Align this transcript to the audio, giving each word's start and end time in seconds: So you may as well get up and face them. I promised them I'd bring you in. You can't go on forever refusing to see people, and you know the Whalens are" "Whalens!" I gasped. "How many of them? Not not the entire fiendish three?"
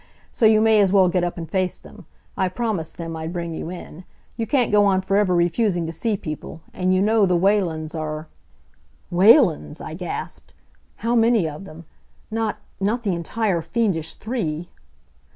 So 0.31 0.47
you 0.47 0.61
may 0.61 0.79
as 0.79 0.91
well 0.91 1.09
get 1.09 1.23
up 1.23 1.37
and 1.37 1.47
face 1.47 1.77
them. 1.77 2.07
I 2.35 2.49
promised 2.49 2.97
them 2.97 3.15
I'd 3.15 3.31
bring 3.31 3.53
you 3.53 3.69
in. 3.69 4.03
You 4.35 4.47
can't 4.47 4.71
go 4.71 4.83
on 4.85 5.01
forever 5.01 5.35
refusing 5.35 5.85
to 5.85 5.91
see 5.93 6.17
people, 6.17 6.61
and 6.73 6.91
you 6.91 7.03
know 7.03 7.27
the 7.27 7.37
Whalens 7.37 7.93
are" 7.93 8.27
"Whalens!" 9.13 9.79
I 9.79 9.93
gasped. 9.93 10.55
"How 10.95 11.15
many 11.15 11.47
of 11.47 11.65
them? 11.65 11.85
Not 12.31 12.57
not 12.79 13.03
the 13.03 13.13
entire 13.13 13.61
fiendish 13.61 14.15
three?" 14.15 14.69